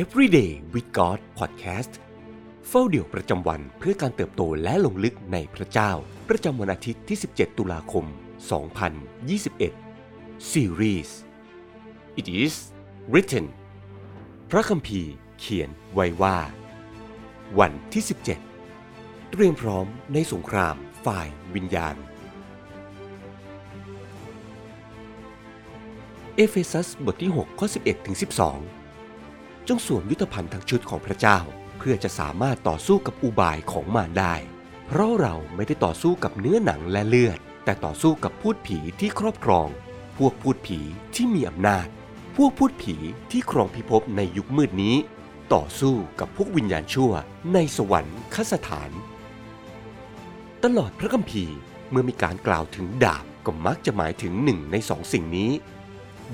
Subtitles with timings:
[0.00, 1.92] Everyday with God Podcast
[2.68, 5.92] เฝ้าเดี่ยวประจำวันเพื่อการเติบโตและลงลึกในพระเจ้า
[6.28, 8.04] ประจำวันอาทิตย์ที่ 17 ตุลาคม
[9.68, 11.10] 2021 Series
[12.20, 12.54] It is
[13.12, 13.46] written
[14.50, 16.38] พระคัมภีร์เขียนไว้ว่า
[17.58, 18.04] วันที่
[18.66, 21.96] 17 เตรียมพร้อมในสงครามฝ่ายวิญญาณ
[26.36, 28.81] เอเฟซัสบทที่ 6 ข้อ 11ถึง12
[29.68, 31.38] จงสวมยุทธภัณฑ์ทั้งชุดของพระเจ้า
[31.78, 34.34] เพื่อจะสามารถต่อสู้กับอุบายของมารได้
[34.86, 39.68] เพราะเราไม่ได้ต่อสู้กับเนื้อหนังและเลือด แต่ต่อสู้กับพูดผีที่ครอบครอง
[40.18, 40.78] พวกพูดผี
[41.14, 41.86] ที่มีอำนาจ
[42.36, 42.96] พวกพูดผี
[43.30, 44.96] ที่ครองพิภพในยุคมืดนี้
[45.54, 47.12] ต่อสู้กับพวกวิญญาณชั่ว
[47.54, 48.90] ในสวรรค์คสถาน
[50.64, 51.56] ตลอดพระคัมภีร์
[51.90, 55.50] เมื่อมีการกล่าวถึงดาบก็มักจะหมายถึงหนึ่งในสองสิ่งนี้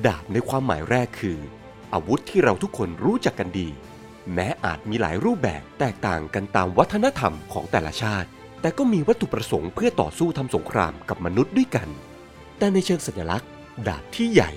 [0.07, 1.39] ดาบในความหมายแรกคือ
[1.93, 3.69] อาวุธที่เราทุกคนรู้จักกันดี
[4.35, 8.29] แม้อาจมีหลายรูปแบบแตกต่างกันตามวัฒนธรรมของแต่ละชาติ
[8.61, 11.89] แต่ก็มีวัตถุประสงค์เพื่อต่อสู้ทำสงครามกับมนุษย์ด้วยกัน
[12.59, 13.49] แต่ในเชิงสัญลักษณ์
[13.89, 14.51] ดาบที่ใหญ่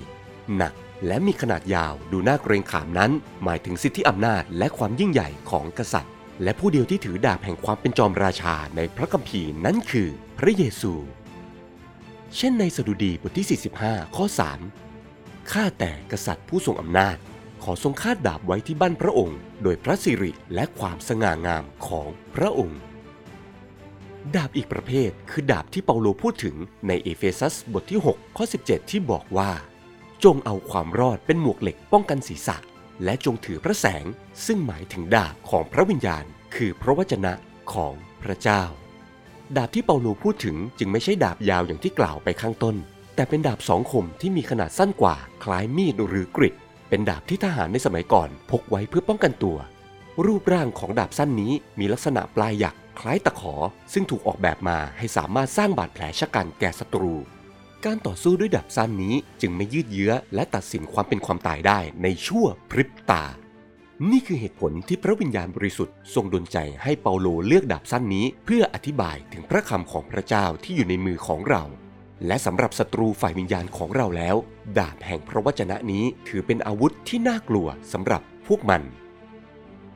[0.55, 0.73] หนัก
[1.07, 3.11] และมีขนาดยาวดูน่าเกรงขามนั้น
[3.43, 10.93] หมายถึงสิทธิอำนาจและความยิ่งใหญ่ของกษัตริย์ และผู้เดียวที่ถือดาบแห่งความเป็นจอมราชาในพระคัมภีร์นั้นคือพระเยซู
[12.35, 14.25] เช่นในสดุดีบทที่ 45 ข้อ
[14.87, 17.17] 3 ข้าแต่กษัตริย์ผู้ทรงอำนาจ
[17.63, 22.79] ขอทรงคาดดาบไว้ที่บั้นพระองค์ โดยพระสิริและความสง่างามของพระองค์
[24.35, 26.55] ดาบอีกประเภทคือดาบที่เปาโลพูดถึง
[26.87, 29.51] ในเอเฟซัสบทที่ 6 ข้อ 17 ที่บอกว่า
[30.23, 32.57] จงเอาความรอดเป็นหมวกเหล็กป้องกันศีรษะ
[33.03, 34.05] และจงถือพระแสง
[34.45, 37.33] ซึ่งหมายถึงดาบของพระวิญญาณ คือพระวจนะ
[37.73, 38.63] ของพระเจ้า
[39.57, 42.75] ดาบที่เปาโลพูดถึงจึงไม่ใช่ดาบยาวอย่างที่กล่าวไปข้างต้น
[43.15, 46.55] แต่เป็นดาบสองคมที่มีขนาดสั้นกว่าคล้ายมีดหรือกริด
[46.93, 49.57] เป็นดาบที่ทหารในสมัยก่อน พกไว้เพื่อป้องกันตัว
[50.25, 53.55] รูปร่างของดาบสั้นนี้มีลักษณะปลายหยักคล้ายตะขอ
[53.93, 57.13] ซึ่งถูกออกแบบมาให้สามารถสร้างบาดแผลชะกันแก่ศัตรู
[57.85, 63.23] การต่อสู้ด้วยดาบสั้นนี้จึงไม่ยืดเยื้อ และตัดสินความเป็นความตายได้ในชั่วพริบตา
[64.11, 71.63] นี่คือเหตุผลที่พระวิญญาณบริสุทธิ์ทรงดลใจให้เปาโลเลือกดาบสั้นนี้ เพื่ออธิบายถึงพระคำของพระเจ้าที่อยู่ในมือของเรา
[72.27, 74.35] และสำหรับศัตรูฝ่ายวิญญาณของเราแล้ว
[74.77, 78.81] ดาบแห่งพระวจนะนี้ถือเป็นอาวุธที่น่ากลัวสำหรับพวกมัน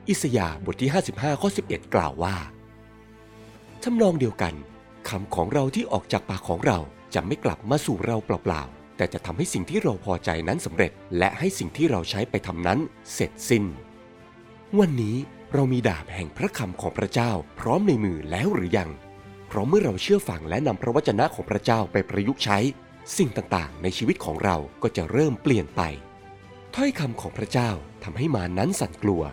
[0.10, 2.36] อิสยาห์บทที่ 55 ข้อ 11 กล่าวว่า
[3.84, 4.54] ทำนองเดียวกัน
[5.10, 6.78] คำของเราที่ออกจากปากของเรา
[7.14, 12.80] จะไม่กลับมาสู่เราเปล่าๆ แต่จะทำให้สิ่งที่เราพอใจนั้นสำเร็จ และให้สิ่งที่เราใช้ไปทำนั้น
[13.14, 13.64] เสร็จสิ้น
[14.80, 15.18] วันนี้
[15.54, 18.90] เรามีดาบแห่งพระคำของพระเจ้าพร้อมในมือแล้วหรือยัง
[19.48, 22.58] เพราะเมื่อเราเชื่อฟังและนำพระวจนะของพระเจ้าไปประยุกต์ใช้
[23.18, 25.82] สิ่งต่างๆ ในชีวิตของเราก็จะเริ่มเปลี่ยนไป
[26.76, 27.70] ถ้อยคำของพระเจ้า
[28.04, 29.24] ทำให้มานั้นสั่นกลัว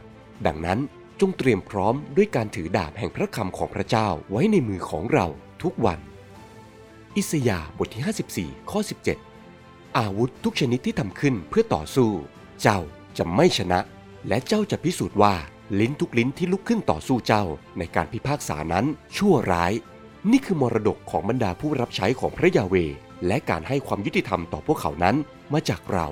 [0.46, 0.78] ดังนั้น
[1.20, 5.26] จงเตรียมพร้อมด้วยการถือดาบแห่งพระคำของพระเจ้าไว้ในมือของเรา
[5.62, 6.00] ทุกวัน
[7.16, 8.80] อิสยาบทที่ 54 ข้อ
[9.38, 12.10] 17 อาวุธทุกชนิดที่ทำขึ้นเพื่อต่อสู้
[12.62, 12.78] เจ้า
[13.18, 13.80] จะไม่ชนะ
[14.28, 15.34] และเจ้าจะพิสูจน์ว่า
[15.80, 17.44] ลิ้นทุกลิ้นที่ลุกขึ้นต่อสู้เจ้า
[17.78, 18.84] ในการพิพากษานั้น
[19.16, 19.72] ชั่วร้าย
[20.30, 22.74] นี่คือมรดกของบรรดาผู้รับใช้ของพระยาเว
[23.26, 25.16] และการให้ความยุติธรรมต่อพวกเขานั้น
[25.52, 26.06] มาจากเรา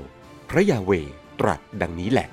[0.50, 0.90] พระยาเว
[1.40, 2.28] ตรัสดังนี้แหละ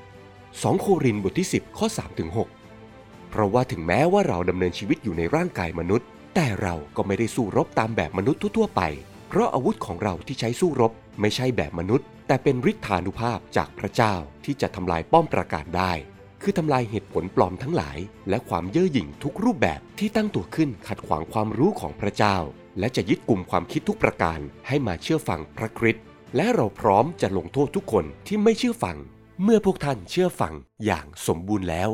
[0.00, 2.30] 2 โครินบทที่ 10 ข้อ3ถึง
[2.78, 8.82] 6เพราะว่าถึงแม้ว่าเราดำเนินชีวิตอยู่ในร่างกายมนุษย์ แต่เราก็ไม่ได้สู้รบตามแบบมนุษย์ทั่วๆไป
[9.28, 15.92] เพราะอาวุธของเราที่ใช้สู้รบไม่ใช่แบบมนุษย์ แต่เป็นฤทธานุภาพจากพระเจ้าที่จะทำลายป้อมปราการได้
[16.42, 22.36] คือทำลายเหตุผลปลอมทั้งหลาย และความเย่อหยิ่งทุกรูปแบบที่ตั้งตัวขึ้นขัดขวางความรู้ของพระเจ้า
[22.78, 26.04] และจะยึดกลุ่มความคิดทุกประการให้มาเชื่อฟังพระคริสต์
[26.36, 28.96] และเราพร้อมจะลงโทษทุกคนที่ไม่เชื่อฟัง
[29.42, 31.90] เมื่อพวกท่านเชื่อฟังอย่างสมบูรณ์แล้ว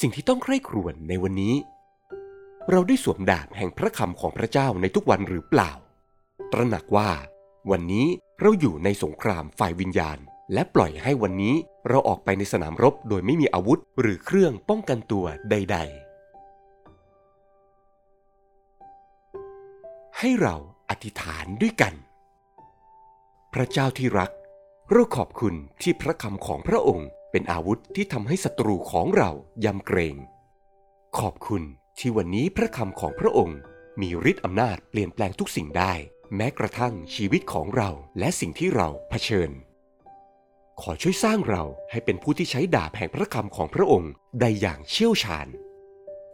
[0.00, 1.54] สิ่งที่ต้องใคร่ครวญในวันนี้
[2.70, 5.72] เราได้สวมดาบแห่งพระคำของพระเจ้าในทุกวันหรือเปล่า
[6.52, 7.10] ตระหนักว่า
[7.70, 8.06] วันนี้
[8.40, 10.18] เราอยู่ในสงครามฝ่ายวิญญาณ
[10.52, 11.54] และปล่อยให้วันนี้
[11.88, 16.08] เราออกไปในสนามรบโดยไม่มีอาวุธหรือเครื่องป้องกันตัวใด ๆ
[20.18, 20.56] ให้เรา
[20.90, 21.94] อธิษฐานด้วยกัน
[23.54, 24.30] พระเจ้าที่รัก
[24.92, 29.30] เราขอบคุณที่พระคำของพระองค์เป็นอาวุธที่ทำให้ศัตรูของเรา
[29.64, 30.16] ยำเกรง
[31.18, 31.62] ขอบคุณ
[31.98, 33.58] ที่วันนี้พระคำของพระองค์
[34.00, 35.92] มีฤทธิ์อำนาจเปลี่ยนแปลงทุกสิ่งได้
[36.36, 39.50] แม้กระทั่งชีวิตของเราและสิ่งที่เราเผชิญ
[40.82, 45.46] ขอช่วยสร้างเราให้เป็นผู้ที่ใช้ดาบแห่งพระคำของพระองค์ได้อย่างเชี่ยวชาญ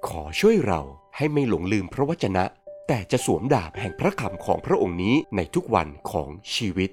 [0.09, 0.81] ขอช่วยเรา
[1.17, 2.45] ให้ไม่หลงลืมพระวจนะ
[2.89, 6.91] แต่จะสวมดาบแห่งพระคำของพระองค์นี้ในทุกวันของชีวิต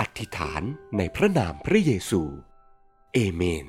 [0.00, 0.62] อธิษฐาน
[0.96, 2.22] ในพระนามพระเยซู
[3.14, 3.66] เอเมน